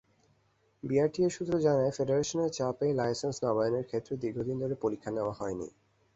BRTA 0.83 1.29
সূত্র 1.29 1.53
জানায়, 1.65 1.95
ফেডারেশনের 1.97 2.51
চাপেই 2.57 2.93
লাইসেন্স 2.93 3.35
নবায়নের 3.43 3.85
ক্ষেত্রে 3.85 4.13
দীর্ঘদিন 4.23 4.55
ধরে 4.59 4.75
পরীক্ষা 4.83 5.09
নেওয়া 5.11 5.33
যায়নি। 5.39 5.67